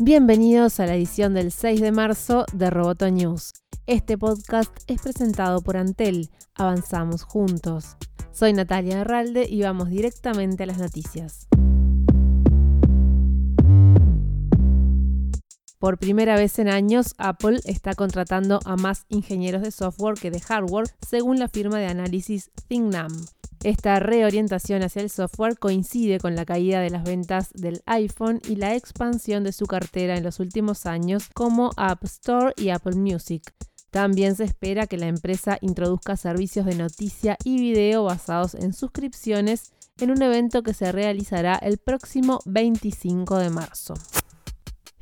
Bienvenidos 0.00 0.78
a 0.78 0.86
la 0.86 0.94
edición 0.94 1.34
del 1.34 1.50
6 1.50 1.80
de 1.80 1.90
marzo 1.90 2.46
de 2.52 2.70
Roboto 2.70 3.10
News. 3.10 3.52
Este 3.88 4.16
podcast 4.16 4.70
es 4.86 5.02
presentado 5.02 5.60
por 5.60 5.76
Antel. 5.76 6.30
Avanzamos 6.54 7.24
juntos. 7.24 7.96
Soy 8.30 8.52
Natalia 8.52 9.00
Herralde 9.00 9.48
y 9.50 9.60
vamos 9.62 9.90
directamente 9.90 10.62
a 10.62 10.66
las 10.66 10.78
noticias. 10.78 11.48
Por 15.80 15.98
primera 15.98 16.36
vez 16.36 16.60
en 16.60 16.68
años, 16.68 17.16
Apple 17.18 17.58
está 17.64 17.94
contratando 17.94 18.60
a 18.64 18.76
más 18.76 19.04
ingenieros 19.08 19.62
de 19.62 19.72
software 19.72 20.14
que 20.14 20.30
de 20.30 20.38
hardware, 20.38 20.86
según 21.04 21.40
la 21.40 21.48
firma 21.48 21.80
de 21.80 21.88
análisis 21.88 22.52
ThinkNam. 22.68 23.10
Esta 23.64 23.98
reorientación 23.98 24.82
hacia 24.82 25.02
el 25.02 25.10
software 25.10 25.58
coincide 25.58 26.20
con 26.20 26.36
la 26.36 26.44
caída 26.44 26.80
de 26.80 26.90
las 26.90 27.02
ventas 27.02 27.50
del 27.54 27.82
iPhone 27.86 28.40
y 28.48 28.54
la 28.54 28.76
expansión 28.76 29.42
de 29.42 29.52
su 29.52 29.66
cartera 29.66 30.16
en 30.16 30.22
los 30.22 30.38
últimos 30.38 30.86
años 30.86 31.28
como 31.34 31.72
App 31.76 32.04
Store 32.04 32.52
y 32.56 32.68
Apple 32.68 32.96
Music. 32.96 33.52
También 33.90 34.36
se 34.36 34.44
espera 34.44 34.86
que 34.86 34.98
la 34.98 35.08
empresa 35.08 35.58
introduzca 35.60 36.16
servicios 36.16 36.66
de 36.66 36.76
noticia 36.76 37.36
y 37.42 37.58
video 37.58 38.04
basados 38.04 38.54
en 38.54 38.72
suscripciones 38.72 39.72
en 39.98 40.12
un 40.12 40.22
evento 40.22 40.62
que 40.62 40.74
se 40.74 40.92
realizará 40.92 41.56
el 41.56 41.78
próximo 41.78 42.40
25 42.44 43.38
de 43.38 43.50
marzo. 43.50 43.94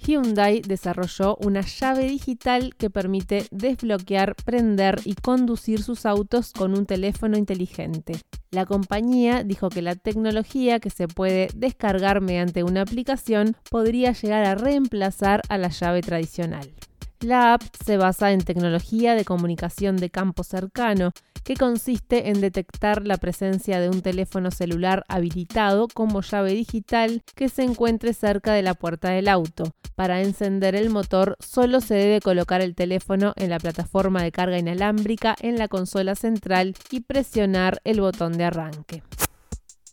Hyundai 0.07 0.61
desarrolló 0.61 1.37
una 1.41 1.63
llave 1.63 2.05
digital 2.05 2.77
que 2.77 2.91
permite 2.91 3.47
desbloquear, 3.51 4.37
prender 4.37 5.01
y 5.05 5.15
conducir 5.15 5.83
sus 5.83 6.07
autos 6.07 6.53
con 6.53 6.79
un 6.79 6.87
teléfono 6.87 7.37
inteligente. 7.37 8.21
La 8.53 8.67
compañía 8.67 9.43
dijo 9.43 9.69
que 9.69 9.83
la 9.83 9.97
tecnología 9.97 10.79
que 10.79 10.91
se 10.91 11.09
puede 11.09 11.49
descargar 11.57 12.21
mediante 12.21 12.63
una 12.63 12.83
aplicación 12.83 13.57
podría 13.69 14.13
llegar 14.13 14.45
a 14.45 14.55
reemplazar 14.55 15.43
a 15.49 15.59
la 15.59 15.69
llave 15.69 16.03
tradicional. 16.03 16.73
La 17.21 17.55
app 17.55 17.63
se 17.85 17.97
basa 17.97 18.33
en 18.33 18.41
tecnología 18.41 19.15
de 19.15 19.25
comunicación 19.25 19.97
de 19.97 20.11
campo 20.11 20.45
cercano, 20.45 21.13
que 21.45 21.55
consiste 21.55 22.29
en 22.29 22.41
detectar 22.41 23.07
la 23.07 23.17
presencia 23.17 23.81
de 23.81 23.89
un 23.89 24.03
teléfono 24.03 24.51
celular 24.51 25.05
habilitado 25.09 25.89
como 25.89 26.21
llave 26.21 26.53
digital 26.53 27.23
que 27.35 27.49
se 27.49 27.63
encuentre 27.63 28.13
cerca 28.13 28.53
de 28.53 28.63
la 28.63 28.75
puerta 28.75 29.11
del 29.11 29.29
auto. 29.29 29.73
Para 29.95 30.21
encender 30.21 30.75
el 30.75 30.91
motor 30.91 31.37
solo 31.41 31.81
se 31.81 31.95
debe 31.95 32.21
colocar 32.21 32.61
el 32.61 32.75
teléfono 32.75 33.33
en 33.37 33.49
la 33.49 33.61
plataforma 33.61 34.23
de 34.23 34.33
carga 34.33 34.59
inalámbrica 34.59 35.37
en 35.41 35.57
la 35.57 35.69
consola 35.69 36.17
central 36.17 36.75
y 36.91 37.01
presionar 37.01 37.81
el 37.85 38.01
botón 38.01 38.37
de 38.37 38.45
arranque. 38.45 39.03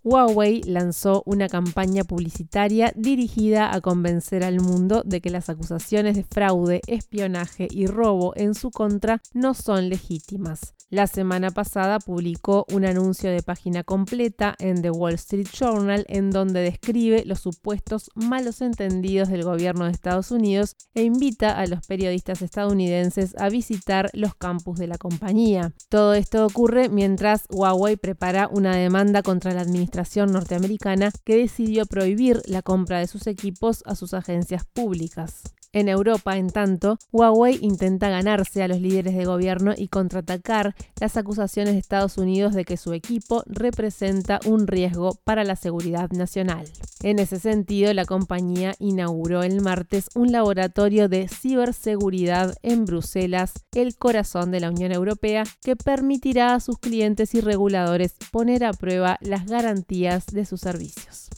Huawei 0.06 0.62
lanzó 0.64 1.24
una 1.26 1.48
campaña 1.48 2.04
publicitaria 2.04 2.92
dirigida 2.94 3.74
a 3.74 3.80
convencer 3.80 4.44
al 4.44 4.60
mundo 4.60 5.02
de 5.06 5.22
que 5.22 5.30
las 5.30 5.50
acusaciones 5.50 6.18
de 6.18 6.26
fraude, 6.26 6.82
espionaje 6.88 7.70
y 7.72 7.88
robo 7.88 8.34
en 8.36 8.54
su 8.54 8.70
contra 8.70 9.22
no 9.34 9.54
son 9.54 9.88
legítimas. 9.88 10.74
La 10.90 11.08
semana 11.08 11.50
pasada 11.50 12.00
publicó 12.00 12.66
un 12.72 12.86
anuncio 12.86 13.32
de 13.32 13.42
página 13.42 13.84
completa 13.84 14.56
en 14.60 14.82
The 14.82 14.92
Wall 14.92 15.14
Street 15.14 15.48
Journal 15.52 16.06
en 16.08 16.30
donde 16.30 16.60
describe 16.60 17.24
los 17.26 17.40
supuestos 17.40 18.12
malos 18.14 18.62
entendidos 18.62 19.30
del 19.30 19.44
gobierno 19.44 19.86
de 19.86 19.92
Estados 19.92 20.30
Unidos 20.30 20.76
e 20.94 21.04
invita 21.04 21.58
a 21.58 21.66
los 21.66 21.88
periodistas 21.88 22.44
estadounidenses 22.44 23.36
a 23.40 23.50
visitar 23.50 24.12
los 24.14 24.36
campus 24.36 24.78
de 24.78 24.88
la 24.88 25.00
compañía. 25.00 25.74
Todo 25.90 26.14
esto 26.14 26.46
ocurre 26.46 26.90
mientras 26.90 27.46
Huawei 27.50 27.96
prepara 27.96 28.48
una 28.52 28.76
demanda 28.76 29.24
contra 29.24 29.54
la 29.54 29.62
administración 29.62 29.93
norteamericana 30.32 31.12
que 31.24 31.38
decidió 31.38 31.86
prohibir 31.86 32.42
la 32.46 32.62
compra 32.62 33.00
de 33.00 33.08
sus 33.08 33.28
equipos 33.28 33.84
a 33.86 33.96
sus 33.96 34.14
agencias 34.14 34.66
públicas. 34.66 35.44
En 35.74 35.90
Europa, 35.90 36.38
en 36.38 36.52
tanto, 36.52 37.00
Huawei 37.12 37.58
intenta 37.62 38.08
ganarse 38.08 38.62
a 38.62 38.68
los 38.68 38.80
líderes 38.80 39.16
de 39.16 39.26
gobierno 39.26 39.74
y 39.76 39.88
contraatacar 39.88 40.76
las 41.02 41.18
acusaciones 41.18 41.74
de 41.74 41.80
Estados 41.80 42.20
Unidos 42.20 42.54
de 42.54 42.64
que 42.64 42.78
su 42.78 42.94
equipo 42.94 43.42
representa 43.48 44.40
un 44.46 44.68
riesgo 44.68 45.18
para 45.24 45.44
la 45.44 45.56
seguridad 45.56 46.12
nacional. 46.12 46.68
En 47.02 47.18
ese 47.18 47.40
sentido, 47.40 47.92
la 47.94 48.06
compañía 48.06 48.76
inauguró 48.78 49.42
el 49.42 49.62
martes 49.62 50.12
un 50.14 50.32
laboratorio 50.32 51.10
de 51.10 51.28
ciberseguridad 51.28 52.56
en 52.62 52.86
Bruselas, 52.86 53.54
el 53.74 53.98
corazón 53.98 54.52
de 54.52 54.60
la 54.60 54.70
Unión 54.70 54.92
Europea, 54.92 55.44
que 55.64 55.76
permitirá 55.76 56.54
a 56.54 56.60
sus 56.60 56.78
clientes 56.78 57.34
y 57.34 57.42
reguladores 57.42 58.14
poner 58.32 58.64
a 58.64 58.74
prueba 58.74 59.18
las 59.22 59.48
garantías 59.48 60.28
de 60.28 60.46
sus 60.46 60.62
servicios. 60.62 61.33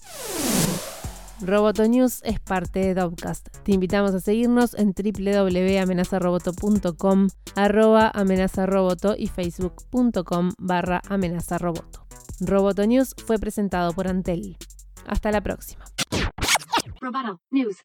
Roboto 1.45 1.87
News 1.87 2.21
es 2.23 2.39
parte 2.39 2.79
de 2.79 2.95
Dovcast. 2.95 3.49
Te 3.63 3.73
invitamos 3.73 4.15
a 4.15 4.19
seguirnos 4.19 4.73
en 4.73 4.93
www.amenazaroboto.com, 4.93 7.27
arroba 7.55 8.11
amenazaroboto 8.13 9.13
y 9.15 9.27
facebook.com 9.27 10.53
barra 10.57 11.03
amenazaroboto. 11.07 12.07
Roboto 12.39 12.87
News 12.87 13.13
fue 13.25 13.37
presentado 13.37 13.93
por 13.93 14.07
Antel. 14.07 14.57
Hasta 15.05 15.31
la 15.31 15.41
próxima. 15.41 15.85
Roboto 16.99 17.39
News. 17.51 17.77